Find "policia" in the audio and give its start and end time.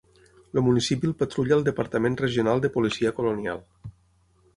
2.79-3.13